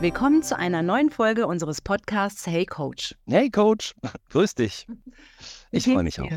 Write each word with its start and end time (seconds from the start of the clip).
Willkommen 0.00 0.44
zu 0.44 0.56
einer 0.56 0.82
neuen 0.82 1.10
Folge 1.10 1.48
unseres 1.48 1.80
Podcasts 1.80 2.46
Hey 2.46 2.64
Coach. 2.64 3.16
Hey 3.26 3.50
Coach, 3.50 3.94
grüß 4.30 4.54
dich. 4.54 4.86
Ich 5.72 5.84
freue 5.86 6.04
mich 6.04 6.20
auch. 6.20 6.30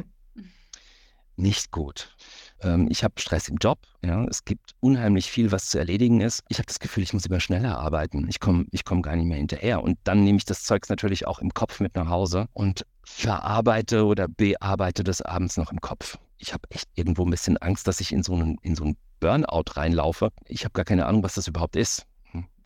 Nicht 1.36 1.70
gut. 1.70 2.16
Ähm, 2.62 2.88
ich 2.90 3.04
habe 3.04 3.14
Stress 3.20 3.50
im 3.50 3.58
Job. 3.58 3.78
Ja, 4.04 4.26
es 4.26 4.46
gibt 4.46 4.72
unheimlich 4.80 5.30
viel, 5.30 5.52
was 5.52 5.68
zu 5.68 5.78
erledigen 5.78 6.22
ist. 6.22 6.44
Ich 6.48 6.58
habe 6.58 6.66
das 6.66 6.80
Gefühl, 6.80 7.04
ich 7.04 7.14
muss 7.14 7.28
immer 7.28 7.40
schneller 7.40 7.78
arbeiten. 7.78 8.28
Ich 8.30 8.40
komme 8.40 8.66
ich 8.72 8.84
komm 8.84 9.04
gar 9.04 9.16
nicht 9.16 9.28
mehr 9.28 9.38
hinterher. 9.38 9.84
Und 9.84 10.00
dann 10.06 10.24
nehme 10.24 10.40
ich 10.40 10.46
das 10.46 10.64
Zeugs 10.64 10.90
natürlich 10.90 11.28
auch 11.28 11.38
im 11.38 11.54
Kopf 11.54 11.80
mit 11.80 11.96
nach 11.96 12.10
Hause 12.10 12.48
und 12.54 12.84
verarbeite 13.04 14.06
oder 14.06 14.28
bearbeite 14.28 15.04
das 15.04 15.22
abends 15.22 15.58
noch 15.58 15.72
im 15.72 15.82
Kopf. 15.82 16.18
Ich 16.40 16.54
habe 16.54 16.64
echt 16.72 16.90
irgendwo 16.96 17.26
ein 17.26 17.30
bisschen 17.30 17.58
Angst, 17.58 17.88
dass 17.88 18.02
ich 18.02 18.12
in 18.12 18.24
so 18.24 18.34
einen, 18.34 18.58
in 18.64 18.76
so 18.76 18.86
einen 18.86 18.98
Burnout 19.20 19.66
reinlaufe. 19.76 20.32
Ich 20.46 20.64
habe 20.64 20.74
gar 20.74 20.86
keine 20.86 21.06
Ahnung, 21.06 21.22
was 21.22 21.36
das 21.36 21.48
überhaupt 21.48 21.76
ist. 21.76 22.08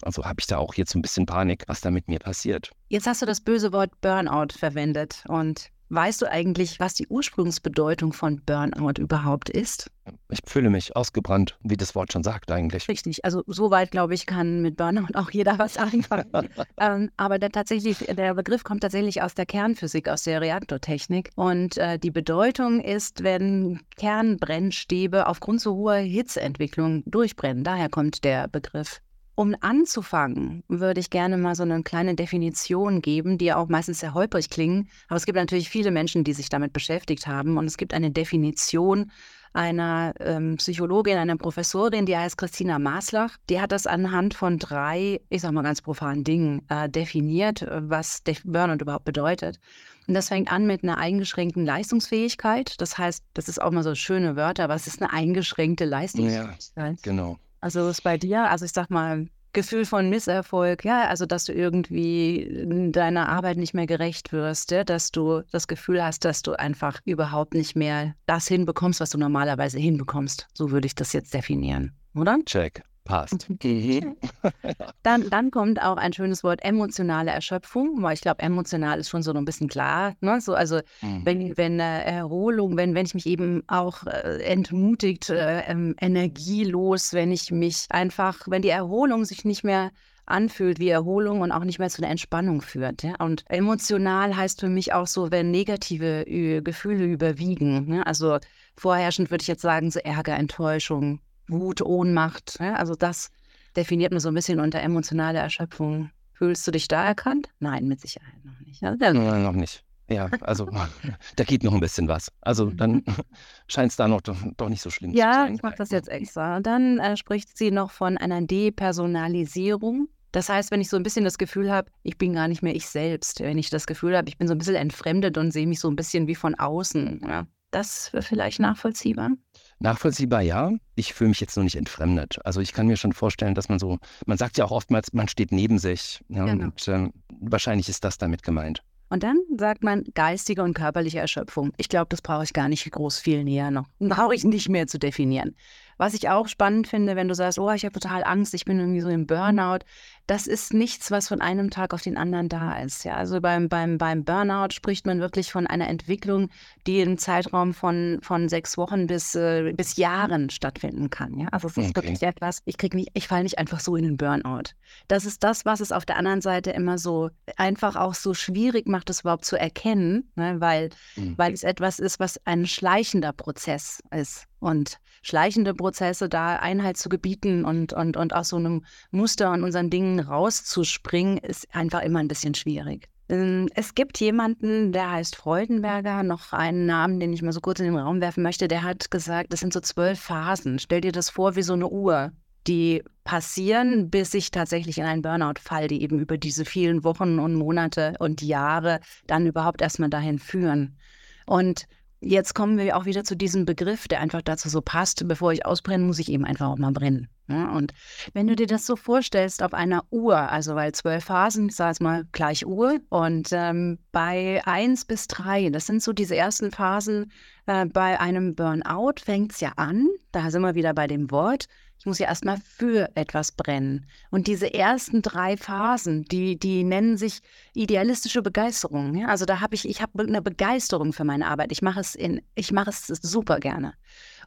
Also 0.02 0.23
habe 0.23 0.40
ich 0.40 0.48
da 0.48 0.58
auch 0.58 0.73
jetzt 0.76 0.91
so 0.91 0.99
ein 0.99 1.02
bisschen 1.02 1.26
Panik, 1.26 1.63
was 1.67 1.81
da 1.81 1.91
mit 1.91 2.08
mir 2.08 2.20
passiert. 2.20 2.72
Jetzt 2.90 3.08
hast 3.08 3.22
du 3.22 3.26
das 3.26 3.41
böse 3.41 3.72
Wort 3.72 3.91
Burnout 4.02 4.54
verwendet 4.58 5.23
und 5.27 5.71
weißt 5.90 6.21
du 6.21 6.31
eigentlich, 6.31 6.80
was 6.80 6.94
die 6.94 7.08
Ursprungsbedeutung 7.08 8.13
von 8.13 8.41
Burnout 8.45 8.99
überhaupt 8.99 9.49
ist? 9.49 9.91
Ich 10.30 10.40
fühle 10.45 10.70
mich 10.70 10.95
ausgebrannt, 10.95 11.58
wie 11.63 11.77
das 11.77 11.95
Wort 11.95 12.13
schon 12.13 12.23
sagt 12.23 12.52
eigentlich. 12.52 12.88
Richtig, 12.88 13.26
also 13.26 13.44
soweit 13.48 13.91
glaube 13.91 14.13
ich, 14.13 14.26
kann 14.26 14.62
mit 14.62 14.77
Burnout 14.77 15.13
auch 15.16 15.31
jeder 15.31 15.58
was 15.58 15.77
anfangen. 15.77 16.49
ähm, 16.77 17.09
aber 17.18 17.40
der, 17.40 17.52
tatsächlich, 17.52 17.99
der 17.99 18.34
Begriff 18.34 18.63
kommt 18.63 18.82
tatsächlich 18.82 19.21
aus 19.21 19.35
der 19.35 19.46
Kernphysik, 19.46 20.07
aus 20.09 20.23
der 20.23 20.41
Reaktortechnik. 20.41 21.32
Und 21.35 21.77
äh, 21.77 21.98
die 21.98 22.12
Bedeutung 22.12 22.82
ist, 22.82 23.23
wenn 23.23 23.82
Kernbrennstäbe 23.98 25.27
aufgrund 25.27 25.62
zu 25.62 25.76
hoher 25.76 25.96
Hitzeentwicklung 25.96 27.04
durchbrennen. 27.05 27.63
Daher 27.63 27.90
kommt 27.90 28.23
der 28.23 28.48
Begriff. 28.48 29.01
Um 29.36 29.55
anzufangen, 29.60 30.64
würde 30.70 31.02
ich 31.02 31.10
gerne 31.10 31.38
mal 31.38 31.55
so 31.55 31.64
eine 31.64 31.84
kleine 31.84 32.16
Definition 32.16 33.02
geben, 33.02 33.38
die 33.38 33.52
auch 33.52 33.68
meistens 33.68 34.00
sehr 34.00 34.14
holprig 34.14 34.50
klingen. 34.50 34.90
Aber 35.08 35.18
es 35.18 35.26
gibt 35.26 35.36
natürlich 35.36 35.70
viele 35.70 35.91
Menschen, 35.91 36.24
die 36.24 36.34
sich 36.34 36.48
damit 36.48 36.72
beschäftigt 36.72 37.28
haben. 37.28 37.58
Und 37.58 37.66
es 37.66 37.76
gibt 37.76 37.94
eine 37.94 38.12
Definition 38.12 39.12
einer 39.56 40.13
ähm, 40.20 40.58
Psychologin, 40.58 41.18
einer 41.18 41.38
Professorin, 41.38 42.06
die 42.06 42.18
heißt 42.18 42.38
Christina 42.38 42.78
Maslach. 42.78 43.38
Die 43.50 43.62
hat 43.62 43.72
das 43.72 43.88
anhand 43.88 44.34
von 44.34 44.60
drei, 44.60 45.22
ich 45.30 45.41
sag 45.41 45.54
mal 45.54 45.63
ganz 45.63 45.82
profanen 45.82 46.24
Dingen 46.24 46.62
äh, 46.70 46.90
definiert, 46.90 47.62
äh, 47.62 47.90
was 47.90 48.22
Def 48.24 48.41
Burnout 48.44 48.82
überhaupt 48.82 49.06
bedeutet. 49.06 49.60
Und 50.08 50.13
das 50.13 50.28
fängt 50.28 50.52
an 50.52 50.68
mit 50.68 50.84
einer 50.84 50.98
eingeschränkten 50.98 51.66
Leistungsfähigkeit. 51.66 52.80
Das 52.80 52.98
heißt, 52.98 53.24
das 53.34 53.48
ist 53.48 53.62
auch 53.62 53.72
mal 53.72 53.84
so 53.84 53.96
schöne 53.96 54.36
Wörter, 54.36 54.66
aber 54.66 54.76
es 54.76 54.88
ist 54.88 55.02
eine 55.02 55.12
eingeschränkte 55.12 55.86
Leistungsfähigkeit. 55.86 57.02
Genau. 57.02 57.38
Also 57.61 57.87
ist 57.89 58.03
bei 58.03 58.17
dir, 58.17 58.49
also 58.49 58.65
ich 58.65 58.71
sag 58.71 58.89
mal, 58.89 59.27
Gefühl 59.53 59.85
von 59.85 60.09
Misserfolg, 60.09 60.84
ja, 60.84 61.07
also 61.07 61.25
dass 61.25 61.45
du 61.45 61.53
irgendwie 61.53 62.91
deiner 62.91 63.29
Arbeit 63.29 63.57
nicht 63.57 63.73
mehr 63.73 63.87
gerecht 63.87 64.34
wirst, 64.34 64.72
ja, 64.72 64.84
dass 64.84 65.11
du 65.11 65.44
das 65.51 65.67
Gefühl 65.67 66.03
hast, 66.03 66.25
dass 66.25 66.41
du 66.41 66.59
einfach 66.59 67.00
überhaupt 67.06 67.53
nicht 67.53 67.75
mehr 67.75 68.16
das 68.25 68.47
hinbekommst, 68.47 69.00
was 69.00 69.11
du 69.11 69.17
normalerweise 69.17 69.79
hinbekommst. 69.79 70.47
So 70.53 70.72
würde 70.72 70.88
ich 70.88 70.95
das 70.95 71.13
jetzt 71.13 71.33
definieren, 71.33 71.94
oder? 72.13 72.38
Check. 72.45 72.83
Passt. 73.06 73.47
Dann, 75.03 75.29
dann 75.29 75.51
kommt 75.51 75.81
auch 75.81 75.97
ein 75.97 76.11
schönes 76.11 76.44
Wort 76.44 76.63
emotionale 76.63 77.29
Erschöpfung, 77.31 78.01
weil 78.01 78.16
ich 78.16 78.22
glaube, 78.22 78.41
emotional 78.41 79.00
ist 79.00 79.09
schon 79.09 79.22
so 79.22 79.31
ein 79.31 79.45
bisschen 79.45 79.67
klar. 79.67 80.16
Ne? 80.22 80.41
So, 80.41 80.56
also 80.56 80.81
Mhm. 81.01 81.22
wenn, 81.23 81.57
wenn 81.57 81.79
äh, 81.79 82.01
Erholung, 82.03 82.78
wenn, 82.78 82.95
wenn 82.95 83.06
ich 83.06 83.13
mich 83.13 83.28
eben 83.28 83.63
auch 83.67 84.06
äh, 84.07 84.41
entmutigt, 84.44 85.29
äh, 85.29 85.61
ähm, 85.67 85.95
energielos, 86.01 87.13
wenn 87.13 87.31
ich 87.31 87.51
mich 87.51 87.85
einfach, 87.89 88.39
wenn 88.47 88.61
die 88.63 88.69
Erholung 88.69 89.23
sich 89.25 89.45
nicht 89.45 89.63
mehr 89.63 89.91
anfühlt 90.25 90.79
wie 90.79 90.89
Erholung 90.89 91.41
und 91.41 91.51
auch 91.51 91.63
nicht 91.63 91.77
mehr 91.77 91.89
zu 91.89 92.01
einer 92.01 92.09
Entspannung 92.09 92.61
führt. 92.61 93.03
Ja? 93.03 93.13
Und 93.19 93.44
emotional 93.49 94.35
heißt 94.35 94.59
für 94.61 94.69
mich 94.69 94.94
auch 94.94 95.05
so, 95.05 95.29
wenn 95.29 95.51
negative 95.51 96.25
Gefühle 96.63 97.05
überwiegen. 97.05 97.85
Ne? 97.88 98.07
Also 98.07 98.39
vorherrschend 98.75 99.29
würde 99.29 99.44
ich 99.44 99.47
jetzt 99.47 99.61
sagen, 99.61 99.91
so 99.91 99.99
Ärger, 99.99 100.35
Enttäuschung, 100.35 101.19
Wut, 101.47 101.81
Ohnmacht. 101.81 102.57
Ja? 102.59 102.75
Also 102.75 102.95
das 102.95 103.29
definiert 103.75 104.11
man 104.11 104.19
so 104.19 104.29
ein 104.29 104.33
bisschen 104.35 104.59
unter 104.59 104.81
emotionale 104.81 105.39
Erschöpfung. 105.39 106.09
Fühlst 106.33 106.66
du 106.67 106.72
dich 106.72 106.88
da 106.88 107.06
erkannt? 107.06 107.50
Nein, 107.59 107.88
mit 107.88 108.01
Sicherheit 108.01 108.44
noch 108.44 108.59
nicht. 108.66 108.81
Ja, 108.81 108.95
dann- 108.95 109.23
Nein, 109.25 109.44
noch 109.44 109.53
nicht. 109.53 109.83
Ja, 110.07 110.29
also 110.41 110.69
da 111.35 111.44
geht 111.44 111.63
noch 111.63 111.73
ein 111.73 111.79
bisschen 111.79 112.07
was. 112.07 112.31
Also 112.41 112.69
dann 112.69 113.03
scheint 113.67 113.91
es 113.91 113.95
da 113.97 114.07
noch 114.07 114.22
doch, 114.22 114.38
doch 114.57 114.69
nicht 114.69 114.81
so 114.81 114.89
schlimm 114.89 115.11
zu 115.11 115.17
Ja, 115.17 115.33
sein. 115.33 115.56
ich 115.56 115.63
mache 115.63 115.75
das 115.78 115.89
jetzt 115.91 116.09
extra. 116.09 116.59
Dann 116.59 117.00
äh, 117.00 117.17
spricht 117.17 117.57
sie 117.57 117.72
noch 117.72 117.89
von 117.91 118.17
einer 118.17 118.41
Depersonalisierung. 118.41 120.09
Das 120.31 120.50
heißt, 120.50 120.69
wenn 120.72 120.81
ich 120.81 120.89
so 120.89 120.97
ein 120.97 121.03
bisschen 121.03 121.23
das 121.23 121.38
Gefühl 121.38 121.72
habe, 121.72 121.89
ich 122.03 122.17
bin 122.17 122.33
gar 122.33 122.47
nicht 122.50 122.62
mehr 122.62 122.75
ich 122.75 122.88
selbst, 122.88 123.39
wenn 123.39 123.57
ich 123.57 123.69
das 123.69 123.88
Gefühl 123.88 124.17
habe, 124.17 124.27
ich 124.27 124.38
bin 124.38 124.47
so 124.47 124.53
ein 124.53 124.57
bisschen 124.57 124.75
entfremdet 124.75 125.38
und 125.38 125.51
sehe 125.51 125.66
mich 125.66 125.79
so 125.79 125.89
ein 125.89 125.95
bisschen 125.95 126.27
wie 126.27 126.35
von 126.35 126.56
außen. 126.56 127.22
Ja. 127.27 127.47
Das 127.72 128.12
wäre 128.13 128.22
vielleicht 128.23 128.59
nachvollziehbar. 128.59 129.31
Nachvollziehbar, 129.80 130.41
ja. 130.41 130.72
Ich 130.96 131.13
fühle 131.13 131.30
mich 131.30 131.40
jetzt 131.41 131.58
noch 131.58 131.63
nicht 131.63 131.75
entfremdet. 131.75 132.40
Also 132.46 132.62
ich 132.62 132.74
kann 132.74 132.88
mir 132.88 132.97
schon 132.97 133.13
vorstellen, 133.13 133.56
dass 133.56 133.69
man 133.69 133.80
so, 133.80 134.00
man 134.25 134.38
sagt 134.38 134.58
ja 134.58 134.66
auch 134.66 134.72
oftmals, 134.72 135.13
man 135.13 135.28
steht 135.28 135.52
neben 135.52 135.80
sich. 135.80 136.22
Ja, 136.30 136.46
Genau. 136.46 136.66
Und 136.66 136.88
ähm, 136.88 137.13
wahrscheinlich 137.41 137.90
ist 137.90 138.03
das 138.03 138.18
damit 138.18 138.44
gemeint. 138.44 138.81
Und 139.09 139.22
dann 139.24 139.38
sagt 139.58 139.84
man 139.84 140.03
geistige 140.16 140.63
und 140.63 140.74
körperliche 140.74 141.19
Erschöpfung. 141.19 141.72
Ich 141.78 141.90
glaube, 141.90 142.08
das 142.09 142.22
brauche 142.22 142.44
ich 142.44 142.53
gar 142.53 142.68
nicht 142.68 142.90
groß 142.90 143.19
viel 143.19 143.44
näher 143.44 143.69
noch. 143.69 143.86
Brauche 144.00 144.34
ich 144.34 144.44
nicht 144.44 144.68
mehr 144.68 144.88
zu 144.88 144.97
definieren. 144.97 145.56
Was 145.97 146.13
ich 146.13 146.28
auch 146.28 146.47
spannend 146.47 146.88
finde, 146.88 147.16
wenn 147.16 147.28
du 147.28 147.36
sagst, 147.36 147.59
oh, 147.59 147.72
ich 147.72 147.86
habe 147.86 147.94
total 147.94 148.24
Angst, 148.24 148.53
ich 148.53 148.66
bin 148.66 148.80
irgendwie 148.80 149.02
so 149.02 149.09
im 149.09 149.28
Burnout, 149.28 149.86
das 150.28 150.47
ist 150.47 150.74
nichts, 150.74 151.12
was 151.12 151.28
von 151.28 151.40
einem 151.41 151.69
Tag 151.69 151.94
auf 151.94 152.02
den 152.02 152.18
anderen 152.18 152.50
da 152.50 152.80
ist. 152.80 153.03
Ja, 153.06 153.13
also 153.16 153.40
beim, 153.41 153.69
beim, 153.69 153.97
beim 153.97 154.24
Burnout 154.24 154.69
spricht 154.74 155.06
man 155.06 155.19
wirklich 155.19 155.52
von 155.52 155.68
einer 155.68 155.88
Entwicklung, 155.88 156.50
die 156.88 157.00
im 157.02 157.18
Zeitraum 157.18 157.74
von, 157.74 158.19
von 158.22 158.50
sechs 158.50 158.78
Wochen 158.78 159.08
bis, 159.08 159.36
äh, 159.36 159.74
bis 159.75 159.97
Jahren 159.97 160.50
stattfinden 160.50 161.09
kann. 161.09 161.38
Ja, 161.38 161.47
also 161.52 161.68
es 161.68 161.78
ist 161.78 161.90
Okay. 161.90 161.96
wirklich 162.08 162.24
etwas, 162.24 162.62
ich 162.66 162.78
krieg 162.78 162.94
nicht, 162.96 163.09
ich 163.13 163.28
falle 163.28 163.44
nicht 163.44 163.59
einfach 163.59 163.80
so 163.80 163.96
in 163.96 164.03
den 164.03 164.18
Burnout. 164.18 164.72
Das 165.08 165.25
ist 165.25 165.44
das, 165.44 165.66
was 165.66 165.80
es 165.80 165.91
auf 165.91 166.06
der 166.06 166.18
anderen 166.18 166.42
Seite 166.42 166.72
immer 166.72 166.97
so 166.97 167.30
einfach 167.57 167.96
auch 167.96 168.16
so 168.16 168.34
schwierig 168.34 168.88
macht, 168.88 169.09
es 169.09 169.22
überhaupt 169.22 169.46
zu 169.46 169.57
erkennen, 169.57 170.31
ne? 170.36 170.56
weil, 170.59 170.90
Mhm. 171.16 171.38
weil 171.38 171.53
es 171.53 171.63
etwas 171.63 172.00
ist, 172.00 172.19
was 172.19 172.40
ein 172.46 172.66
schleichender 172.66 173.31
Prozess 173.34 174.02
ist. 174.12 174.46
Und 174.59 174.97
schleichende 175.21 175.73
Prozesse, 175.73 176.29
da 176.29 176.57
Einheit 176.57 176.97
zu 176.97 177.09
gebieten 177.09 177.66
und, 177.66 177.93
und, 177.93 178.17
und 178.17 178.33
aus 178.33 178.49
so 178.49 178.57
einem 178.57 178.85
Muster 179.11 179.51
und 179.51 179.63
unseren 179.63 179.89
Dingen 179.89 180.19
rauszuspringen, 180.19 181.38
ist 181.38 181.73
einfach 181.75 182.01
immer 182.01 182.19
ein 182.19 182.27
bisschen 182.27 182.53
schwierig. 182.55 183.09
Ähm, 183.29 183.67
Es 183.75 183.95
gibt 183.95 184.19
jemanden, 184.19 184.91
der 184.91 185.11
heißt 185.11 185.35
Freudenberger, 185.35 186.23
noch 186.23 186.53
einen 186.53 186.85
Namen, 186.85 187.19
den 187.19 187.33
ich 187.33 187.41
mal 187.41 187.51
so 187.51 187.61
kurz 187.61 187.79
in 187.79 187.85
den 187.85 187.97
Raum 187.97 188.21
werfen 188.21 188.44
möchte, 188.44 188.67
der 188.67 188.83
hat 188.83 189.11
gesagt, 189.11 189.51
das 189.51 189.59
sind 189.59 189.73
so 189.73 189.79
zwölf 189.79 190.19
Phasen. 190.19 190.79
Stell 190.79 191.01
dir 191.01 191.11
das 191.11 191.29
vor 191.29 191.55
wie 191.55 191.63
so 191.63 191.73
eine 191.73 191.88
Uhr, 191.88 192.31
die 192.67 193.03
passieren, 193.23 194.09
bis 194.09 194.33
ich 194.33 194.51
tatsächlich 194.51 194.97
in 194.97 195.05
einen 195.05 195.21
Burnout 195.21 195.59
falle, 195.59 195.88
die 195.88 196.01
eben 196.01 196.19
über 196.19 196.38
diese 196.38 196.65
vielen 196.65 197.03
Wochen 197.03 197.39
und 197.39 197.55
Monate 197.55 198.13
und 198.19 198.41
Jahre 198.41 198.99
dann 199.27 199.47
überhaupt 199.47 199.81
erstmal 199.81 200.09
dahin 200.09 200.39
führen. 200.39 200.97
Und 201.45 201.85
jetzt 202.25 202.56
kommen 202.56 202.78
wir 202.78 202.97
auch 202.97 203.06
wieder 203.06 203.24
zu 203.24 203.36
diesem 203.36 203.66
Begriff, 203.66 204.08
der 204.08 204.19
einfach 204.19 204.41
dazu 204.41 204.68
so 204.68 204.81
passt. 204.81 205.28
Bevor 205.28 205.53
ich 205.53 205.66
ausbrenne, 205.66 206.03
muss 206.03 206.19
ich 206.19 206.30
eben 206.30 206.46
einfach 206.46 206.68
auch 206.68 206.78
mal 206.78 206.91
brennen. 206.91 207.30
Ja, 207.47 207.69
und 207.69 207.94
wenn 208.34 208.47
du 208.47 208.56
dir 208.56 208.66
das 208.66 208.88
so 208.88 208.96
vorstellst 208.96 209.62
auf 209.62 209.75
einer 209.75 210.03
Uhr, 210.09 210.36
also 210.36 210.74
weil 210.74 210.94
zwölf 210.94 211.25
Phasen, 211.25 211.69
ich 211.69 211.75
sage 211.75 211.90
jetzt 211.91 212.02
mal 212.02 212.25
gleich 212.31 212.66
Uhr, 212.66 213.00
und 213.09 213.50
ähm, 213.52 214.00
bei 214.12 214.62
eins 214.66 215.06
bis 215.06 215.28
drei, 215.28 215.69
das 215.69 215.86
sind 215.86 216.02
so 216.02 216.12
diese 216.12 216.36
ersten 216.36 216.72
Phasen, 216.72 217.31
äh, 217.68 217.86
bei 217.86 218.19
einem 218.19 218.56
Burnout 218.56 219.22
fängt 219.24 219.51
es 219.51 219.60
ja 219.60 219.74
an, 219.75 220.07
da 220.31 220.50
sind 220.50 220.63
wir 220.63 220.74
wieder 220.74 220.95
bei 220.95 221.06
dem 221.06 221.30
Wort, 221.30 221.68
ich 222.00 222.06
muss 222.06 222.19
ja 222.19 222.27
erstmal 222.27 222.57
für 222.57 223.09
etwas 223.15 223.51
brennen. 223.51 224.06
Und 224.30 224.47
diese 224.47 224.74
ersten 224.74 225.21
drei 225.21 225.57
Phasen, 225.57 226.25
die, 226.25 226.59
die 226.59 226.83
nennen 226.83 227.18
sich 227.18 227.42
idealistische 227.74 228.42
Begeisterung. 228.42 229.25
Also 229.25 229.45
da 229.45 229.59
habe 229.59 229.75
ich, 229.75 229.88
ich 229.88 230.01
habe 230.01 230.24
eine 230.24 230.42
Begeisterung 230.42 231.13
für 231.13 231.24
meine 231.24 231.47
Arbeit. 231.47 231.71
Ich 231.71 231.81
mache 231.81 232.00
es 232.00 232.13
in, 232.13 232.42
ich 232.53 232.71
mache 232.71 232.92
es 232.92 233.07
super 233.07 233.59
gerne. 233.59 233.94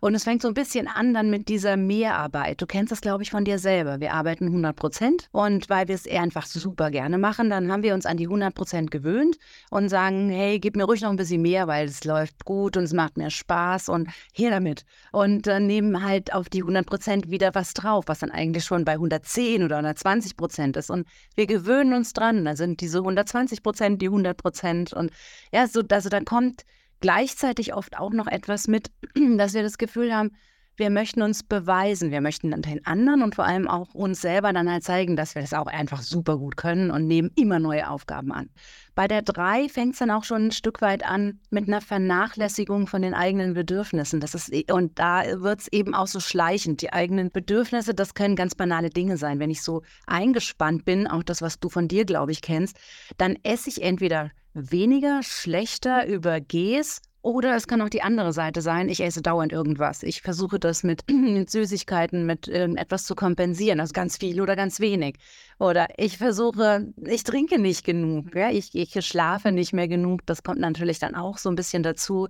Und 0.00 0.14
es 0.14 0.24
fängt 0.24 0.42
so 0.42 0.48
ein 0.48 0.54
bisschen 0.54 0.88
an 0.88 1.14
dann 1.14 1.30
mit 1.30 1.48
dieser 1.48 1.76
Mehrarbeit. 1.76 2.60
Du 2.60 2.66
kennst 2.66 2.92
das, 2.92 3.00
glaube 3.00 3.22
ich, 3.22 3.30
von 3.30 3.44
dir 3.44 3.58
selber. 3.58 4.00
Wir 4.00 4.12
arbeiten 4.12 4.46
100 4.46 4.76
Prozent 4.76 5.28
und 5.32 5.68
weil 5.68 5.88
wir 5.88 5.94
es 5.94 6.06
einfach 6.08 6.46
super 6.46 6.90
gerne 6.90 7.18
machen, 7.18 7.50
dann 7.50 7.70
haben 7.72 7.82
wir 7.82 7.94
uns 7.94 8.06
an 8.06 8.16
die 8.16 8.26
100 8.26 8.54
Prozent 8.54 8.90
gewöhnt 8.90 9.38
und 9.70 9.88
sagen, 9.88 10.30
hey, 10.30 10.58
gib 10.58 10.76
mir 10.76 10.84
ruhig 10.84 11.02
noch 11.02 11.10
ein 11.10 11.16
bisschen 11.16 11.42
mehr, 11.42 11.66
weil 11.66 11.86
es 11.86 12.04
läuft 12.04 12.44
gut 12.44 12.76
und 12.76 12.84
es 12.84 12.92
macht 12.92 13.16
mir 13.16 13.30
Spaß 13.30 13.88
und 13.88 14.08
her 14.32 14.50
damit. 14.50 14.84
Und 15.12 15.46
dann 15.46 15.66
nehmen 15.66 16.04
halt 16.04 16.32
auf 16.32 16.48
die 16.48 16.62
100 16.62 16.86
Prozent 16.86 17.30
wieder 17.30 17.54
was 17.54 17.74
drauf, 17.74 18.04
was 18.06 18.20
dann 18.20 18.30
eigentlich 18.30 18.64
schon 18.64 18.84
bei 18.84 18.92
110 18.92 19.62
oder 19.62 19.76
120 19.76 20.36
Prozent 20.36 20.76
ist. 20.76 20.90
Und 20.90 21.06
wir 21.34 21.46
gewöhnen 21.46 21.92
uns 21.94 22.12
dran. 22.12 22.44
Dann 22.44 22.56
sind 22.56 22.80
diese 22.80 22.98
120 22.98 23.62
Prozent 23.62 24.02
die 24.02 24.06
100 24.06 24.36
Prozent. 24.36 24.92
Und 24.92 25.10
ja, 25.52 25.66
so, 25.66 25.82
also 25.90 26.08
da 26.08 26.20
kommt 26.20 26.64
gleichzeitig 27.00 27.74
oft 27.74 27.98
auch 27.98 28.12
noch 28.12 28.26
etwas 28.26 28.68
mit, 28.68 28.90
dass 29.36 29.54
wir 29.54 29.62
das 29.62 29.78
Gefühl 29.78 30.14
haben, 30.14 30.32
wir 30.78 30.90
möchten 30.90 31.22
uns 31.22 31.42
beweisen, 31.42 32.10
wir 32.10 32.20
möchten 32.20 32.52
dann 32.52 32.62
den 32.62 32.86
anderen 32.86 33.22
und 33.22 33.34
vor 33.34 33.44
allem 33.44 33.68
auch 33.68 33.94
uns 33.94 34.20
selber 34.20 34.52
dann 34.52 34.70
halt 34.70 34.84
zeigen, 34.84 35.16
dass 35.16 35.34
wir 35.34 35.42
das 35.42 35.52
auch 35.52 35.66
einfach 35.66 36.02
super 36.02 36.38
gut 36.38 36.56
können 36.56 36.90
und 36.90 37.06
nehmen 37.06 37.30
immer 37.34 37.58
neue 37.58 37.90
Aufgaben 37.90 38.32
an. 38.32 38.48
Bei 38.94 39.06
der 39.08 39.22
3 39.22 39.68
fängt 39.68 39.92
es 39.92 39.98
dann 39.98 40.10
auch 40.10 40.24
schon 40.24 40.46
ein 40.46 40.52
Stück 40.52 40.80
weit 40.80 41.04
an 41.04 41.40
mit 41.50 41.68
einer 41.68 41.80
Vernachlässigung 41.80 42.86
von 42.86 43.02
den 43.02 43.14
eigenen 43.14 43.54
Bedürfnissen. 43.54 44.20
Das 44.20 44.34
ist, 44.34 44.52
und 44.72 44.98
da 44.98 45.24
wird 45.40 45.60
es 45.60 45.68
eben 45.68 45.94
auch 45.94 46.06
so 46.06 46.20
schleichend. 46.20 46.82
Die 46.82 46.92
eigenen 46.92 47.30
Bedürfnisse, 47.30 47.94
das 47.94 48.14
können 48.14 48.36
ganz 48.36 48.54
banale 48.54 48.90
Dinge 48.90 49.16
sein. 49.16 49.38
Wenn 49.40 49.50
ich 49.50 49.62
so 49.62 49.82
eingespannt 50.06 50.84
bin, 50.84 51.06
auch 51.06 51.22
das, 51.22 51.42
was 51.42 51.60
du 51.60 51.68
von 51.68 51.88
dir, 51.88 52.04
glaube 52.04 52.32
ich, 52.32 52.40
kennst, 52.40 52.76
dann 53.18 53.36
esse 53.42 53.68
ich 53.68 53.82
entweder 53.82 54.30
weniger, 54.54 55.22
schlechter, 55.22 56.06
übergehe 56.06 56.80
es 56.80 57.00
oder 57.28 57.54
es 57.54 57.66
kann 57.66 57.82
auch 57.82 57.90
die 57.90 58.00
andere 58.00 58.32
Seite 58.32 58.62
sein, 58.62 58.88
ich 58.88 59.00
esse 59.00 59.20
dauernd 59.20 59.52
irgendwas. 59.52 60.02
Ich 60.02 60.22
versuche 60.22 60.58
das 60.58 60.82
mit, 60.82 61.02
mit 61.10 61.50
Süßigkeiten, 61.50 62.24
mit 62.24 62.48
irgendetwas 62.48 63.04
zu 63.04 63.14
kompensieren, 63.14 63.80
also 63.80 63.92
ganz 63.92 64.16
viel 64.16 64.40
oder 64.40 64.56
ganz 64.56 64.80
wenig. 64.80 65.16
Oder 65.58 65.88
ich 65.98 66.16
versuche, 66.16 66.90
ich 67.04 67.24
trinke 67.24 67.58
nicht 67.58 67.84
genug, 67.84 68.34
ja? 68.34 68.50
ich, 68.50 68.74
ich 68.74 69.04
schlafe 69.04 69.52
nicht 69.52 69.74
mehr 69.74 69.88
genug, 69.88 70.24
das 70.24 70.42
kommt 70.42 70.60
natürlich 70.60 71.00
dann 71.00 71.14
auch 71.14 71.36
so 71.36 71.50
ein 71.50 71.54
bisschen 71.54 71.82
dazu. 71.82 72.28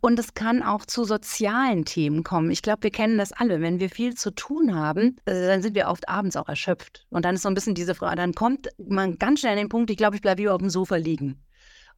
Und 0.00 0.18
es 0.18 0.34
kann 0.34 0.64
auch 0.64 0.84
zu 0.84 1.04
sozialen 1.04 1.84
Themen 1.84 2.24
kommen. 2.24 2.50
Ich 2.50 2.62
glaube, 2.62 2.82
wir 2.82 2.90
kennen 2.90 3.18
das 3.18 3.32
alle. 3.32 3.60
Wenn 3.60 3.78
wir 3.78 3.88
viel 3.88 4.16
zu 4.16 4.32
tun 4.32 4.74
haben, 4.74 5.16
äh, 5.26 5.46
dann 5.46 5.62
sind 5.62 5.76
wir 5.76 5.86
oft 5.86 6.08
abends 6.08 6.34
auch 6.34 6.48
erschöpft. 6.48 7.06
Und 7.10 7.24
dann 7.24 7.36
ist 7.36 7.42
so 7.42 7.48
ein 7.48 7.54
bisschen 7.54 7.76
diese 7.76 7.94
Frage, 7.94 8.16
dann 8.16 8.34
kommt 8.34 8.68
man 8.78 9.16
ganz 9.16 9.40
schnell 9.40 9.52
an 9.52 9.58
den 9.58 9.68
Punkt, 9.68 9.90
ich 9.90 9.96
glaube, 9.96 10.16
ich 10.16 10.22
bleibe 10.22 10.42
hier 10.42 10.52
auf 10.52 10.60
dem 10.60 10.70
Sofa 10.70 10.96
liegen. 10.96 11.40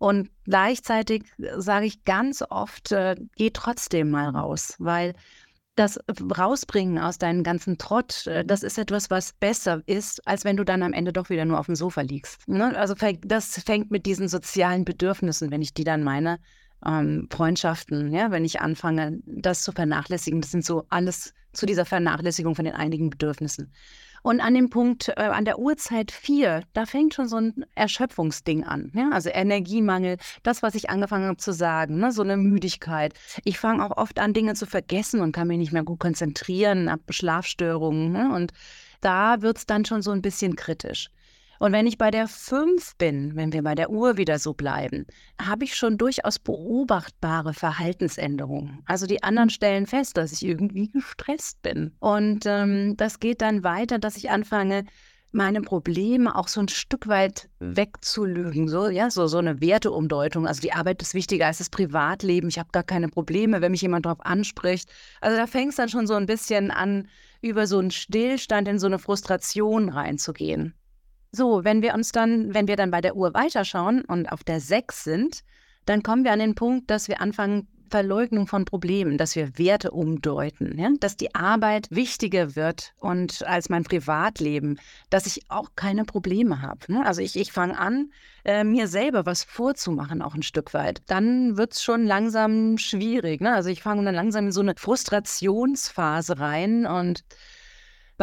Und 0.03 0.31
gleichzeitig 0.47 1.23
sage 1.59 1.87
ich 1.87 2.03
ganz 2.03 2.43
oft, 2.51 2.91
äh, 2.91 3.15
geh 3.37 3.51
trotzdem 3.51 4.11
mal 4.11 4.31
raus, 4.31 4.75
weil 4.81 5.15
das 5.77 5.97
Rausbringen 6.37 6.99
aus 6.99 7.19
deinem 7.19 7.45
ganzen 7.45 7.79
Trott, 7.79 8.27
äh, 8.27 8.45
das 8.45 8.65
ist 8.65 8.79
etwas, 8.79 9.11
was 9.11 9.33
besser 9.35 9.81
ist, 9.87 10.27
als 10.27 10.45
wenn 10.45 10.57
du 10.57 10.65
dann 10.65 10.83
am 10.83 10.93
Ende 10.93 11.13
doch 11.13 11.31
wieder 11.31 11.45
nur 11.45 11.61
auf 11.61 11.67
dem 11.67 11.77
Sofa 11.77 12.01
liegst. 12.01 12.49
Ne? 12.49 12.77
Also 12.77 12.97
das 13.21 13.63
fängt 13.65 13.93
mit 13.93 14.05
diesen 14.05 14.27
sozialen 14.27 14.85
Bedürfnissen, 14.85 15.53
wenn 15.53 15.63
ich 15.63 15.73
die 15.73 15.85
dann 15.85 16.03
meine, 16.03 16.41
ähm, 16.85 17.29
Freundschaften, 17.31 18.13
ja, 18.13 18.33
wenn 18.33 18.45
ich 18.45 18.61
anfange, 18.61 19.21
das 19.25 19.63
zu 19.63 19.71
vernachlässigen, 19.71 20.41
das 20.41 20.51
sind 20.51 20.65
so 20.65 20.85
alles 20.89 21.33
zu 21.53 21.65
dieser 21.65 21.85
Vernachlässigung 21.85 22.57
von 22.57 22.65
den 22.65 22.75
einigen 22.75 23.09
Bedürfnissen. 23.09 23.73
Und 24.23 24.41
an 24.41 24.55
dem 24.55 24.71
Punkt, 24.71 25.09
äh, 25.09 25.23
an 25.23 25.45
der 25.45 25.59
Uhrzeit 25.59 26.13
vier, 26.13 26.63
da 26.73 26.87
fängt 26.87 27.15
schon 27.15 27.29
so 27.29 27.37
ein 27.37 27.65
Erschöpfungsding 27.75 28.65
an. 28.65 28.93
Ja? 28.95 29.11
Also 29.13 29.31
Energiemangel, 29.31 30.17
das, 30.45 30.63
was 30.63 30.75
ich 30.75 30.91
angefangen 30.91 31.27
habe 31.27 31.37
zu 31.39 31.53
sagen, 31.53 31.99
ne? 31.99 32.13
so 32.13 32.23
eine 32.23 32.37
Müdigkeit. 32.37 33.15
Ich 33.45 33.59
fange 33.59 33.85
auch 33.85 33.97
oft 33.97 34.21
an, 34.21 34.33
Dinge 34.33 34.55
zu 34.55 34.67
vergessen 34.67 35.21
und 35.21 35.33
kann 35.33 35.49
mich 35.49 35.59
nicht 35.59 35.73
mehr 35.73 35.83
gut 35.83 35.99
konzentrieren, 35.99 36.91
habe 36.91 37.13
Schlafstörungen. 37.13 38.13
Ne? 38.13 38.33
Und 38.33 38.53
da 39.01 39.43
wird 39.43 39.59
es 39.59 39.67
dann 39.67 39.85
schon 39.85 40.03
so 40.03 40.13
ein 40.13 40.23
bisschen 40.23 40.55
kritisch. 40.55 41.11
Und 41.63 41.71
wenn 41.73 41.87
ich 41.87 41.97
bei 41.97 42.11
der 42.11 42.27
5 42.27 42.97
bin, 42.97 43.37
wenn 43.37 43.53
wir 43.53 43.63
bei 43.63 43.77
der 43.77 43.89
Uhr 43.89 44.17
wieder 44.17 44.41
so 44.41 44.53
bleiben, 44.53 45.07
habe 45.41 45.63
ich 45.63 45.77
schon 45.77 45.97
durchaus 45.97 46.41
beobachtbare 46.41 47.55
Verhaltensänderungen. 47.55 48.83
Also 48.87 49.07
die 49.07 49.23
anderen 49.23 49.49
stellen 49.49 49.87
fest, 49.87 50.17
dass 50.17 50.33
ich 50.33 50.45
irgendwie 50.45 50.89
gestresst 50.91 51.63
bin. 51.63 51.93
Und 52.01 52.47
ähm, 52.47 52.97
das 52.97 53.21
geht 53.21 53.43
dann 53.43 53.63
weiter, 53.63 54.01
dass 54.01 54.17
ich 54.17 54.29
anfange, 54.29 54.87
meine 55.31 55.61
Probleme 55.61 56.35
auch 56.35 56.49
so 56.49 56.59
ein 56.59 56.67
Stück 56.67 57.07
weit 57.07 57.49
wegzulügen, 57.61 58.67
so 58.67 58.89
ja, 58.89 59.09
so 59.09 59.29
so 59.29 59.39
eine 59.39 59.61
Werteumdeutung. 59.61 60.49
Also 60.49 60.63
die 60.63 60.73
Arbeit 60.73 61.01
ist 61.01 61.15
wichtiger 61.15 61.47
als 61.47 61.59
das 61.59 61.71
Privatleben. 61.71 62.49
Ich 62.49 62.59
habe 62.59 62.71
gar 62.73 62.83
keine 62.83 63.09
Probleme, 63.09 63.61
wenn 63.61 63.71
mich 63.71 63.83
jemand 63.83 64.07
darauf 64.07 64.21
anspricht. 64.27 64.91
Also 65.21 65.37
da 65.37 65.47
fängt 65.47 65.71
es 65.71 65.77
dann 65.77 65.89
schon 65.89 66.09
so 66.09 66.15
ein 66.15 66.27
bisschen 66.27 66.73
an, 66.73 67.07
über 67.41 67.69
so 67.69 67.79
einen 67.79 67.93
Stillstand 67.93 68.67
in 68.67 68.81
so 68.81 68.89
eine 68.89 68.99
Frustration 68.99 69.91
reinzugehen. 69.91 70.75
So, 71.33 71.65
wenn 71.65 71.81
wir 71.81 71.95
uns 71.95 72.13
dann, 72.13 72.53
wenn 72.55 72.69
wir 72.69 72.77
dann 72.77 72.91
bei 72.91 73.01
der 73.01 73.17
Uhr 73.17 73.33
weiterschauen 73.33 74.05
und 74.05 74.31
auf 74.31 74.45
der 74.45 74.61
6 74.61 75.03
sind, 75.03 75.41
dann 75.87 76.03
kommen 76.03 76.25
wir 76.25 76.33
an 76.33 76.39
den 76.39 76.55
Punkt, 76.55 76.91
dass 76.91 77.09
wir 77.09 77.21
anfangen, 77.21 77.67
Verleugnung 77.93 78.47
von 78.47 78.65
Problemen, 78.65 79.19
dass 79.19 79.37
wir 79.37 79.59
Werte 79.59 79.91
umdeuten, 79.91 80.79
ja? 80.79 80.89
dass 80.99 81.19
die 81.19 81.35
Arbeit 81.35 81.89
wichtiger 81.91 82.57
wird 82.57 82.95
und 82.99 83.47
als 83.47 83.69
mein 83.69 83.85
Privatleben, 83.85 84.81
dass 85.11 85.27
ich 85.27 85.43
auch 85.51 85.73
keine 85.77 86.07
Probleme 86.07 86.63
habe. 86.63 86.91
Ne? 86.91 87.05
Also 87.05 87.21
ich, 87.21 87.37
ich 87.37 87.53
fange 87.53 87.79
an, 87.79 88.11
äh, 88.47 88.65
mir 88.65 88.89
selber 88.89 89.27
was 89.27 89.45
vorzumachen, 89.45 90.23
auch 90.23 90.35
ein 90.35 90.43
Stück 90.43 90.73
weit. 90.73 91.03
Dann 91.07 91.59
wird 91.59 91.75
es 91.75 91.83
schon 91.83 92.07
langsam 92.07 92.79
schwierig. 92.79 93.43
Ne? 93.43 93.53
Also 93.53 93.69
ich 93.69 93.83
fange 93.83 94.03
dann 94.07 94.15
langsam 94.15 94.47
in 94.47 94.53
so 94.53 94.63
eine 94.63 94.75
Frustrationsphase 94.75 96.39
rein 96.39 96.87
und 96.87 97.25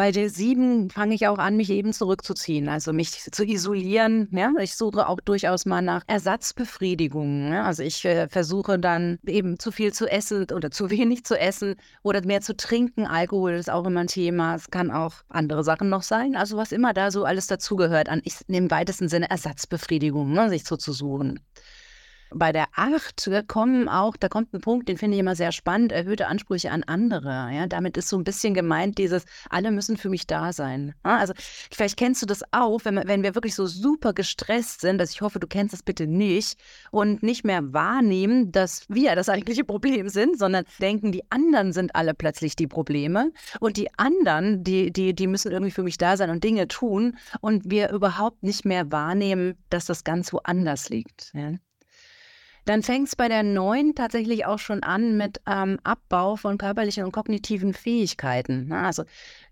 bei 0.00 0.12
der 0.12 0.30
sieben 0.30 0.88
fange 0.88 1.14
ich 1.14 1.26
auch 1.26 1.36
an, 1.36 1.58
mich 1.58 1.68
eben 1.68 1.92
zurückzuziehen, 1.92 2.70
also 2.70 2.94
mich 2.94 3.10
zu 3.30 3.44
isolieren. 3.44 4.28
Ja? 4.32 4.50
Ich 4.58 4.74
suche 4.74 5.06
auch 5.06 5.20
durchaus 5.20 5.66
mal 5.66 5.82
nach 5.82 6.04
Ersatzbefriedigungen. 6.06 7.52
Ja? 7.52 7.64
Also 7.64 7.82
ich 7.82 8.02
äh, 8.06 8.26
versuche 8.30 8.78
dann 8.78 9.18
eben 9.26 9.58
zu 9.58 9.70
viel 9.70 9.92
zu 9.92 10.10
essen 10.10 10.46
oder 10.54 10.70
zu 10.70 10.88
wenig 10.90 11.26
zu 11.26 11.38
essen 11.38 11.74
oder 12.02 12.24
mehr 12.24 12.40
zu 12.40 12.56
trinken. 12.56 13.04
Alkohol 13.04 13.52
ist 13.52 13.68
auch 13.68 13.84
immer 13.84 14.00
ein 14.00 14.06
Thema. 14.06 14.54
Es 14.54 14.70
kann 14.70 14.90
auch 14.90 15.16
andere 15.28 15.64
Sachen 15.64 15.90
noch 15.90 16.02
sein. 16.02 16.34
Also 16.34 16.56
was 16.56 16.72
immer 16.72 16.94
da 16.94 17.10
so 17.10 17.24
alles 17.24 17.46
dazugehört 17.46 18.08
an, 18.08 18.22
ich, 18.24 18.36
im 18.48 18.70
weitesten 18.70 19.10
Sinne 19.10 19.28
Ersatzbefriedigung, 19.28 20.32
ne? 20.32 20.48
sich 20.48 20.64
so 20.64 20.78
zu 20.78 20.94
suchen. 20.94 21.40
Bei 22.32 22.52
der 22.52 22.66
Acht 22.74 23.28
kommen 23.48 23.88
auch, 23.88 24.16
da 24.16 24.28
kommt 24.28 24.52
ein 24.54 24.60
Punkt, 24.60 24.88
den 24.88 24.98
finde 24.98 25.16
ich 25.16 25.20
immer 25.20 25.34
sehr 25.34 25.52
spannend, 25.52 25.92
erhöhte 25.92 26.28
Ansprüche 26.28 26.70
an 26.70 26.84
andere. 26.84 27.50
Ja, 27.52 27.66
damit 27.66 27.96
ist 27.96 28.08
so 28.08 28.16
ein 28.16 28.24
bisschen 28.24 28.54
gemeint, 28.54 28.98
dieses, 28.98 29.24
alle 29.48 29.70
müssen 29.70 29.96
für 29.96 30.08
mich 30.08 30.26
da 30.26 30.52
sein. 30.52 30.94
Also 31.02 31.32
vielleicht 31.72 31.96
kennst 31.96 32.22
du 32.22 32.26
das 32.26 32.42
auch, 32.52 32.84
wenn, 32.84 32.96
wenn 33.06 33.22
wir 33.22 33.34
wirklich 33.34 33.54
so 33.54 33.66
super 33.66 34.12
gestresst 34.12 34.80
sind, 34.80 34.98
dass 34.98 35.10
ich 35.10 35.22
hoffe, 35.22 35.40
du 35.40 35.46
kennst 35.46 35.72
das 35.72 35.82
bitte 35.82 36.06
nicht 36.06 36.58
und 36.90 37.22
nicht 37.22 37.44
mehr 37.44 37.72
wahrnehmen, 37.72 38.52
dass 38.52 38.84
wir 38.88 39.14
das 39.16 39.28
eigentliche 39.28 39.64
Problem 39.64 40.08
sind, 40.08 40.38
sondern 40.38 40.64
denken, 40.80 41.12
die 41.12 41.24
anderen 41.30 41.72
sind 41.72 41.94
alle 41.96 42.14
plötzlich 42.14 42.56
die 42.56 42.66
Probleme 42.66 43.32
und 43.58 43.76
die 43.76 43.88
anderen, 43.98 44.62
die, 44.62 44.92
die, 44.92 45.14
die 45.14 45.26
müssen 45.26 45.50
irgendwie 45.50 45.72
für 45.72 45.82
mich 45.82 45.98
da 45.98 46.16
sein 46.16 46.30
und 46.30 46.44
Dinge 46.44 46.68
tun 46.68 47.16
und 47.40 47.70
wir 47.70 47.90
überhaupt 47.90 48.42
nicht 48.42 48.64
mehr 48.64 48.90
wahrnehmen, 48.92 49.56
dass 49.68 49.86
das 49.86 50.04
ganz 50.04 50.32
woanders 50.32 50.88
liegt. 50.88 51.32
Ja. 51.34 51.54
Dann 52.70 52.84
fängt 52.84 53.08
es 53.08 53.16
bei 53.16 53.26
der 53.26 53.42
9 53.42 53.96
tatsächlich 53.96 54.46
auch 54.46 54.60
schon 54.60 54.84
an 54.84 55.16
mit 55.16 55.40
ähm, 55.44 55.80
Abbau 55.82 56.36
von 56.36 56.56
körperlichen 56.56 57.02
und 57.02 57.10
kognitiven 57.10 57.74
Fähigkeiten. 57.74 58.68
Ne? 58.68 58.78
Also 58.78 59.02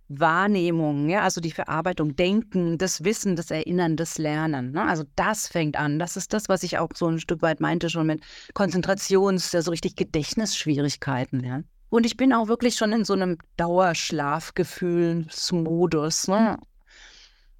Wahrnehmung, 0.06 1.08
ja, 1.08 1.22
also 1.22 1.40
die 1.40 1.50
Verarbeitung, 1.50 2.14
Denken, 2.14 2.78
das 2.78 3.02
Wissen, 3.02 3.34
das 3.34 3.50
Erinnern, 3.50 3.96
das 3.96 4.18
Lernen. 4.18 4.70
Ne? 4.70 4.84
Also 4.84 5.02
das 5.16 5.48
fängt 5.48 5.76
an. 5.76 5.98
Das 5.98 6.16
ist 6.16 6.32
das, 6.32 6.48
was 6.48 6.62
ich 6.62 6.78
auch 6.78 6.90
so 6.94 7.08
ein 7.08 7.18
Stück 7.18 7.42
weit 7.42 7.58
meinte, 7.58 7.90
schon 7.90 8.06
mit 8.06 8.22
Konzentrations-, 8.54 9.50
so 9.50 9.70
richtig 9.72 9.96
Gedächtnisschwierigkeiten. 9.96 11.42
Ja? 11.42 11.62
Und 11.88 12.06
ich 12.06 12.16
bin 12.16 12.32
auch 12.32 12.46
wirklich 12.46 12.76
schon 12.76 12.92
in 12.92 13.04
so 13.04 13.14
einem 13.14 13.38
Dauerschlafgefühlsmodus. 13.56 16.28
Ne? 16.28 16.56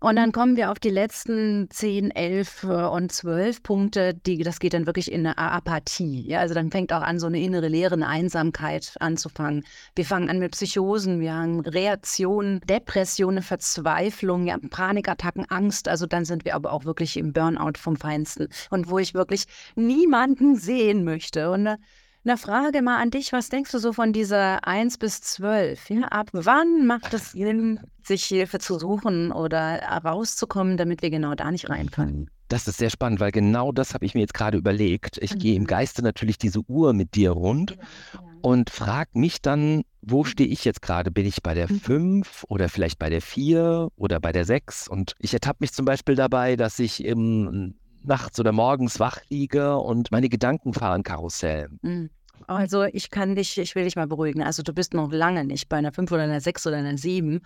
Und 0.01 0.15
dann 0.15 0.31
kommen 0.31 0.57
wir 0.57 0.71
auf 0.71 0.79
die 0.79 0.91
letzten 0.91 1.69
10, 1.71 2.13
11 2.13 2.63
und 2.63 3.11
12 3.11 3.65
Punkte. 3.65 4.15
Die, 4.15 4.39
das 4.45 4.61
geht 4.61 4.73
dann 4.73 4.87
wirklich 4.87 5.11
in 5.11 5.27
eine 5.27 5.37
Apathie. 5.37 6.25
Ja, 6.25 6.39
also 6.39 6.55
dann 6.55 6.71
fängt 6.71 6.93
auch 6.93 7.03
an, 7.03 7.19
so 7.19 7.27
eine 7.27 7.41
innere 7.41 7.67
Leere, 7.67 7.95
eine 7.95 8.07
Einsamkeit 8.07 8.95
anzufangen. 9.01 9.65
Wir 9.97 10.05
fangen 10.05 10.31
an 10.31 10.39
mit 10.39 10.53
Psychosen, 10.53 11.19
wir 11.19 11.35
haben 11.35 11.61
Reaktionen, 11.61 12.61
Depressionen, 12.61 13.43
Verzweiflung, 13.43 14.47
ja, 14.47 14.57
Panikattacken, 14.71 15.51
Angst. 15.51 15.89
Also 15.89 16.07
dann 16.07 16.25
sind 16.25 16.45
wir 16.45 16.55
aber 16.55 16.73
auch 16.73 16.85
wirklich 16.85 17.17
im 17.17 17.33
Burnout 17.33 17.77
vom 17.77 17.97
Feinsten. 17.97 18.49
Und 18.71 18.89
wo 18.89 19.01
ich 19.01 19.15
wirklich 19.15 19.47
niemanden 19.75 20.55
sehen 20.55 21.03
möchte. 21.03 21.51
Und 21.51 21.77
eine 22.25 22.37
Frage 22.37 22.83
mal 22.83 23.01
an 23.01 23.11
dich, 23.11 23.33
was 23.33 23.49
denkst 23.49 23.71
du 23.71 23.79
so 23.79 23.93
von 23.93 24.13
dieser 24.13 24.67
1 24.67 24.99
bis 24.99 25.21
12? 25.21 25.91
Ja, 25.91 26.03
ab 26.09 26.29
wann 26.33 26.87
macht 26.87 27.15
es 27.15 27.33
Sinn, 27.33 27.81
sich 28.03 28.25
Hilfe 28.25 28.59
zu 28.59 28.79
suchen 28.79 29.33
oder 29.33 29.81
rauszukommen, 30.05 30.77
damit 30.77 31.03
wir 31.03 31.11
genau 31.11 31.35
da 31.35 31.51
nicht 31.51 31.71
rein 31.71 31.91
können? 31.91 32.31
Das 32.49 32.67
ist 32.67 32.79
sehr 32.79 32.91
spannend, 32.91 33.21
weil 33.21 33.31
genau 33.31 33.73
das 33.73 33.93
habe 33.93 34.07
ich 34.07 34.15
mir 34.15 34.21
jetzt 34.21 34.35
gerade 34.35 34.57
überlegt. 34.57 35.19
Ich 35.19 35.35
mhm. 35.35 35.39
gehe 35.39 35.55
im 35.55 35.63
mhm. 35.63 35.67
Geiste 35.67 36.03
natürlich 36.03 36.39
diese 36.39 36.61
Uhr 36.67 36.95
mit 36.95 37.15
dir 37.15 37.33
rund 37.33 37.73
ja, 37.73 37.77
ja. 38.15 38.21
und 38.41 38.71
frage 38.71 39.11
mich 39.15 39.43
dann, 39.43 39.83
wo 40.01 40.25
stehe 40.25 40.49
ich 40.49 40.65
jetzt 40.65 40.81
gerade? 40.81 41.11
Bin 41.11 41.27
ich 41.27 41.43
bei 41.43 41.53
der 41.55 41.69
5 41.69 41.89
mhm. 41.89 42.23
oder 42.49 42.69
vielleicht 42.71 42.99
bei 42.99 43.11
der 43.11 43.21
4 43.21 43.89
oder 43.97 44.19
bei 44.19 44.33
der 44.33 44.47
6? 44.47 44.89
Und 44.89 45.15
ich 45.19 45.35
ertappe 45.35 45.59
mich 45.61 45.73
zum 45.73 45.85
Beispiel 45.85 46.15
dabei, 46.15 46.57
dass 46.57 46.79
ich 46.79 47.05
im 47.05 47.75
nachts 48.03 48.39
oder 48.41 48.53
morgens 48.53 49.01
wach 49.01 49.19
liege 49.29 49.77
und 49.77 50.11
meine 50.11 50.29
Gedanken 50.29 50.73
fahren 50.73 51.03
Karussell. 51.03 51.69
Mhm. 51.83 52.11
Also 52.47 52.85
ich 52.85 53.11
kann 53.11 53.35
dich, 53.35 53.59
ich 53.59 53.75
will 53.75 53.85
dich 53.85 53.97
mal 53.97 54.07
beruhigen. 54.07 54.43
Also 54.43 54.63
du 54.63 54.73
bist 54.73 54.95
noch 54.95 55.13
lange 55.13 55.45
nicht 55.45 55.69
bei 55.69 55.77
einer 55.77 55.93
5 55.93 56.13
oder 56.13 56.23
einer 56.23 56.41
6 56.41 56.67
oder 56.67 56.77
einer 56.77 56.97
7. 56.97 57.41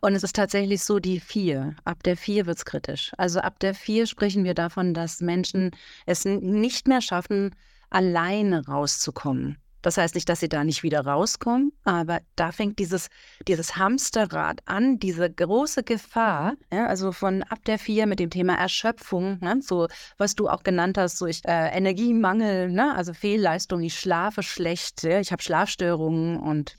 Und 0.00 0.14
es 0.14 0.22
ist 0.22 0.34
tatsächlich 0.34 0.82
so 0.82 0.98
die 0.98 1.20
4. 1.20 1.76
Ab 1.84 2.02
der 2.02 2.16
4 2.16 2.46
wird 2.46 2.58
es 2.58 2.64
kritisch. 2.64 3.12
Also 3.18 3.40
ab 3.40 3.58
der 3.60 3.74
4 3.74 4.06
sprechen 4.06 4.44
wir 4.44 4.54
davon, 4.54 4.94
dass 4.94 5.20
Menschen 5.20 5.70
es 6.06 6.24
nicht 6.24 6.88
mehr 6.88 7.02
schaffen, 7.02 7.54
alleine 7.90 8.66
rauszukommen. 8.66 9.58
Das 9.88 9.96
heißt 9.96 10.16
nicht, 10.16 10.28
dass 10.28 10.40
sie 10.40 10.50
da 10.50 10.64
nicht 10.64 10.82
wieder 10.82 11.00
rauskommen, 11.00 11.72
aber 11.82 12.20
da 12.36 12.52
fängt 12.52 12.78
dieses, 12.78 13.08
dieses 13.46 13.76
Hamsterrad 13.76 14.60
an, 14.66 14.98
diese 14.98 15.32
große 15.32 15.82
Gefahr, 15.82 16.56
ja, 16.70 16.84
also 16.88 17.10
von 17.10 17.42
ab 17.44 17.64
der 17.64 17.78
vier 17.78 18.06
mit 18.06 18.20
dem 18.20 18.28
Thema 18.28 18.54
Erschöpfung, 18.56 19.38
ne, 19.40 19.60
so 19.62 19.88
was 20.18 20.34
du 20.34 20.46
auch 20.46 20.62
genannt 20.62 20.98
hast, 20.98 21.16
so 21.16 21.24
ich, 21.24 21.42
äh, 21.46 21.74
Energiemangel, 21.74 22.68
ne, 22.70 22.94
also 22.94 23.14
Fehlleistung, 23.14 23.80
ich 23.80 23.98
schlafe 23.98 24.42
schlecht, 24.42 25.04
ja, 25.04 25.20
ich 25.20 25.32
habe 25.32 25.42
Schlafstörungen 25.42 26.36
und 26.36 26.76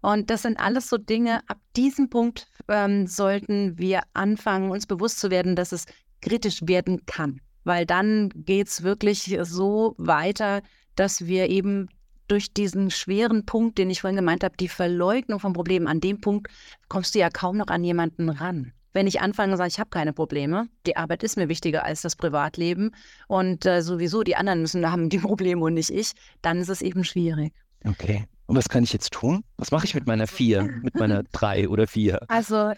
und 0.00 0.30
das 0.30 0.42
sind 0.42 0.60
alles 0.60 0.88
so 0.88 0.98
Dinge, 0.98 1.40
ab 1.48 1.58
diesem 1.74 2.10
Punkt 2.10 2.46
ähm, 2.68 3.08
sollten 3.08 3.76
wir 3.76 4.02
anfangen, 4.14 4.70
uns 4.70 4.86
bewusst 4.86 5.18
zu 5.18 5.32
werden, 5.32 5.56
dass 5.56 5.72
es 5.72 5.86
kritisch 6.20 6.60
werden 6.62 7.06
kann. 7.06 7.40
Weil 7.64 7.86
dann 7.86 8.28
geht 8.36 8.68
es 8.68 8.84
wirklich 8.84 9.36
so 9.42 9.96
weiter, 9.98 10.62
dass 10.94 11.26
wir 11.26 11.48
eben 11.50 11.88
durch 12.28 12.52
diesen 12.52 12.90
schweren 12.90 13.44
Punkt, 13.46 13.78
den 13.78 13.90
ich 13.90 14.00
vorhin 14.00 14.16
gemeint 14.16 14.44
habe, 14.44 14.56
die 14.56 14.68
Verleugnung 14.68 15.40
von 15.40 15.52
Problemen, 15.52 15.86
an 15.86 16.00
dem 16.00 16.20
Punkt 16.20 16.48
kommst 16.88 17.14
du 17.14 17.18
ja 17.18 17.30
kaum 17.30 17.56
noch 17.56 17.68
an 17.68 17.84
jemanden 17.84 18.28
ran. 18.28 18.72
Wenn 18.92 19.06
ich 19.06 19.20
anfange 19.20 19.52
und 19.52 19.58
sage, 19.58 19.70
ich 19.70 19.80
habe 19.80 19.90
keine 19.90 20.12
Probleme, 20.12 20.68
die 20.86 20.96
Arbeit 20.96 21.22
ist 21.22 21.36
mir 21.36 21.48
wichtiger 21.48 21.84
als 21.84 22.02
das 22.02 22.14
Privatleben 22.14 22.94
und 23.26 23.64
äh, 23.64 23.82
sowieso 23.82 24.22
die 24.22 24.36
anderen 24.36 24.60
müssen 24.60 24.90
haben 24.90 25.08
die 25.08 25.18
Probleme 25.20 25.62
und 25.62 25.74
nicht 25.74 25.90
ich, 25.90 26.12
dann 26.42 26.58
ist 26.58 26.68
es 26.68 26.82
eben 26.82 27.04
schwierig. 27.04 27.52
Okay. 27.84 28.26
Und 28.46 28.56
was 28.56 28.68
kann 28.68 28.84
ich 28.84 28.92
jetzt 28.92 29.12
tun? 29.12 29.44
Was 29.56 29.70
mache 29.70 29.86
ich 29.86 29.94
mit 29.94 30.06
meiner 30.06 30.26
vier, 30.26 30.64
mit 30.82 30.94
meiner 30.94 31.22
drei 31.32 31.68
oder 31.68 31.86
vier? 31.86 32.20
Also 32.28 32.72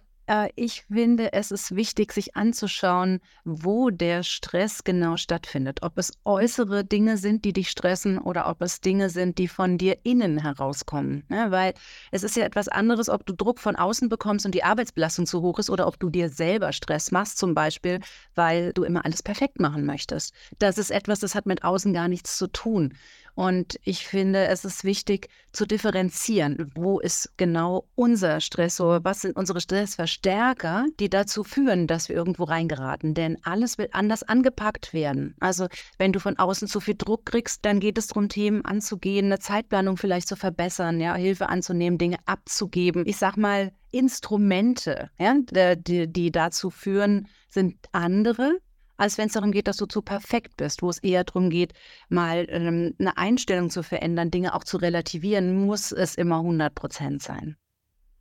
ich 0.57 0.85
finde, 0.85 1.35
es 1.35 1.51
ist 1.51 1.77
wichtig, 1.77 2.13
sich 2.13 2.35
anzuschauen, 2.35 3.21
wo 3.45 3.91
der 3.91 4.23
Stress 4.23 4.83
genau 4.83 5.19
stattfindet. 5.19 5.83
Ob 5.83 5.99
es 5.99 6.13
äußere 6.25 6.85
Dinge 6.85 7.19
sind, 7.19 7.45
die 7.45 7.53
dich 7.53 7.69
stressen 7.71 8.19
oder 8.19 8.49
ob 8.49 8.63
es 8.63 8.81
Dinge 8.81 9.11
sind, 9.11 9.37
die 9.37 9.49
von 9.49 9.77
dir 9.77 9.99
innen 10.03 10.39
herauskommen. 10.39 11.25
Ja, 11.31 11.51
weil 11.51 11.75
es 12.11 12.23
ist 12.23 12.37
ja 12.37 12.45
etwas 12.45 12.69
anderes, 12.69 13.11
ob 13.11 13.27
du 13.27 13.35
Druck 13.35 13.59
von 13.59 13.77
außen 13.77 14.09
bekommst 14.09 14.47
und 14.47 14.55
die 14.55 14.65
Arbeitsbelastung 14.65 15.27
zu 15.27 15.43
hoch 15.43 15.59
ist 15.59 15.69
oder 15.69 15.87
ob 15.87 16.01
du 16.01 16.09
dir 16.09 16.31
selber 16.31 16.73
Stress 16.73 17.11
machst, 17.11 17.37
zum 17.37 17.55
Beispiel, 17.55 18.01
weil 18.35 18.73
du 18.73 18.85
immer 18.85 19.05
alles 19.05 19.23
perfekt 19.23 19.61
machen 19.61 19.85
möchtest. 19.85 20.33
Das 20.59 20.79
ist 20.79 20.91
etwas, 20.91 21.21
das 21.21 21.35
hat 21.35 21.45
mit 21.45 21.65
außen 21.65 21.93
gar 21.93 22.09
nichts 22.09 22.39
zu 22.39 22.47
tun. 22.47 22.95
Und 23.35 23.81
ich 23.83 24.07
finde, 24.07 24.47
es 24.47 24.65
ist 24.65 24.85
wichtig 24.85 25.29
zu 25.53 25.67
differenzieren, 25.67 26.71
wo 26.75 27.01
ist 27.01 27.33
genau 27.37 27.89
unser 27.97 28.41
Stressor, 28.41 29.05
was 29.05 29.23
sind 29.23 29.37
unsere 29.37 29.61
Stressverstärker, 29.61 30.87
die 31.01 31.11
dazu 31.11 31.43
führen, 31.43 31.87
dass 31.87 32.09
wir 32.09 32.17
irgendwo 32.17 32.45
reingeraten. 32.45 33.15
Denn 33.15 33.39
alles 33.43 33.77
will 33.77 33.89
anders 33.93 34.23
angepackt 34.23 34.93
werden. 34.93 35.35
Also 35.41 35.67
wenn 35.99 36.13
du 36.13 36.21
von 36.21 36.39
außen 36.39 36.69
zu 36.69 36.81
viel 36.81 36.95
Druck 36.97 37.27
kriegst, 37.27 37.65
dann 37.65 37.81
geht 37.81 37.99
es 37.99 38.07
darum, 38.07 38.29
Themen 38.29 38.65
anzugehen, 38.65 39.27
eine 39.27 39.41
Zeitplanung 39.41 39.97
vielleicht 39.97 40.29
zu 40.29 40.37
verbessern, 40.37 41.01
ja, 41.01 41.15
Hilfe 41.15 41.49
anzunehmen, 41.49 41.99
Dinge 41.99 42.19
abzugeben. 42.27 43.05
Ich 43.07 43.17
sag 43.17 43.37
mal, 43.37 43.73
Instrumente, 43.91 45.11
ja, 45.19 45.37
die, 45.77 46.09
die 46.09 46.33
dazu 46.33 46.71
führen, 46.71 47.29
sind 47.49 47.77
andere 47.93 48.59
als 48.97 49.19
wenn 49.19 49.27
es 49.27 49.33
darum 49.33 49.53
geht, 49.53 49.69
dass 49.69 49.77
du 49.77 49.87
zu 49.87 50.03
perfekt 50.03 50.57
bist, 50.57 50.83
wo 50.83 50.91
es 50.91 50.99
eher 50.99 51.25
darum 51.25 51.51
geht, 51.51 51.73
mal 52.09 52.47
ähm, 52.49 52.95
eine 52.99 53.17
Einstellung 53.17 53.71
zu 53.71 53.83
verändern, 53.83 54.31
Dinge 54.31 54.55
auch 54.55 54.65
zu 54.65 54.77
relativieren, 54.77 55.67
muss 55.67 55.93
es 55.93 56.15
immer 56.15 56.39
100 56.39 56.75
Prozent 56.75 57.23
sein. 57.23 57.57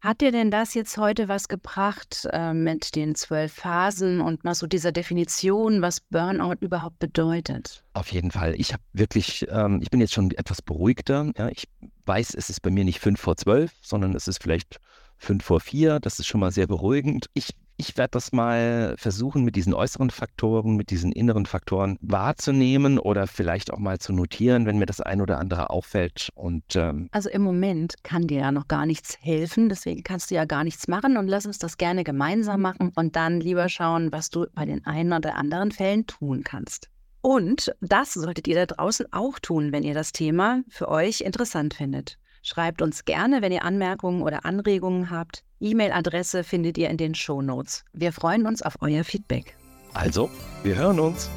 Hat 0.04 0.20
dir 0.20 0.34
denn 0.34 0.52
das 0.52 0.74
jetzt 0.74 0.98
heute 0.98 1.30
was 1.30 1.48
gebracht 1.48 2.28
äh, 2.34 2.54
mit 2.54 2.94
den 2.98 3.16
zwölf 3.16 3.54
Phasen 3.54 4.20
und 4.20 4.44
mal 4.44 4.54
so 4.54 4.68
dieser 4.68 4.92
Definition, 4.92 5.82
was 5.82 6.02
Burnout 6.02 6.58
überhaupt 6.60 7.00
bedeutet? 7.00 7.86
Auf 7.94 8.12
jeden 8.12 8.30
Fall. 8.30 8.54
Ich 8.58 8.74
habe 8.74 8.84
wirklich, 8.92 9.48
ähm, 9.50 9.80
ich 9.82 9.90
bin 9.90 10.02
jetzt 10.02 10.12
schon 10.12 10.32
etwas 10.32 10.62
beruhigter. 10.62 11.32
Ja, 11.38 11.48
ich 11.48 11.70
weiß, 12.06 12.34
es 12.36 12.50
ist 12.50 12.62
bei 12.62 12.70
mir 12.70 12.84
nicht 12.84 13.00
fünf 13.00 13.22
vor 13.22 13.38
zwölf, 13.38 13.72
sondern 13.82 14.14
es 14.14 14.28
ist 14.28 14.44
vielleicht 14.44 14.82
fünf 15.18 15.46
vor 15.46 15.62
vier. 15.62 16.02
Das 16.02 16.20
ist 16.20 16.28
schon 16.28 16.42
mal 16.42 16.52
sehr 16.52 16.68
beruhigend. 16.68 17.28
Ich 17.34 17.56
ich 17.84 17.98
werde 17.98 18.12
das 18.12 18.32
mal 18.32 18.96
versuchen, 18.98 19.44
mit 19.44 19.56
diesen 19.56 19.74
äußeren 19.74 20.10
Faktoren, 20.10 20.78
mit 20.78 20.90
diesen 20.90 21.12
inneren 21.12 21.46
Faktoren 21.46 21.98
wahrzunehmen 22.02 22.98
oder 22.98 23.28
vielleicht 23.28 23.74
auch 23.74 23.78
mal 23.78 24.00
zu 24.00 24.14
notieren, 24.14 24.66
wenn 24.66 24.78
mir 24.78 24.86
das 24.86 25.02
ein 25.02 25.20
oder 25.20 25.38
andere 25.38 25.70
auffällt. 25.70 26.30
Und, 26.34 26.76
ähm 26.76 27.10
also 27.12 27.30
im 27.30 27.42
Moment 27.42 27.96
kann 28.04 28.28
dir 28.28 28.40
ja 28.40 28.52
noch 28.52 28.70
gar 28.70 28.86
nichts 28.86 29.18
helfen, 29.20 29.68
deswegen 29.68 30.04
kannst 30.04 30.32
du 30.32 30.36
ja 30.36 30.46
gar 30.46 30.64
nichts 30.64 30.88
machen 30.88 31.18
und 31.18 31.28
lass 31.28 31.46
uns 31.46 31.60
das 31.60 31.78
gerne 31.78 32.04
gemeinsam 32.04 32.62
machen 32.62 32.92
und 32.96 33.16
dann 33.16 33.42
lieber 33.42 33.68
schauen, 33.68 34.12
was 34.12 34.30
du 34.30 34.46
bei 34.54 34.66
den 34.66 34.86
einen 34.86 35.12
oder 35.12 35.36
anderen 35.36 35.72
Fällen 35.72 36.08
tun 36.08 36.44
kannst. 36.44 36.90
Und 37.22 37.74
das 37.82 38.14
solltet 38.14 38.48
ihr 38.48 38.56
da 38.56 38.66
draußen 38.66 39.12
auch 39.12 39.40
tun, 39.40 39.72
wenn 39.72 39.84
ihr 39.84 39.94
das 39.94 40.12
Thema 40.12 40.62
für 40.70 40.88
euch 40.90 41.22
interessant 41.22 41.74
findet. 41.74 42.18
Schreibt 42.42 42.82
uns 42.82 43.06
gerne, 43.06 43.42
wenn 43.42 43.54
ihr 43.54 43.64
Anmerkungen 43.64 44.22
oder 44.22 44.44
Anregungen 44.44 45.10
habt. 45.10 45.44
E-Mail-Adresse 45.64 46.44
findet 46.44 46.78
ihr 46.78 46.90
in 46.90 46.98
den 46.98 47.16
Show 47.16 47.42
Notes. 47.42 47.86
Wir 47.94 48.12
freuen 48.12 48.46
uns 48.46 48.62
auf 48.62 48.76
euer 48.82 49.06
Feedback. 49.06 49.56
Also, 49.94 50.30
wir 50.64 50.76
hören 50.76 51.00
uns. 51.00 51.30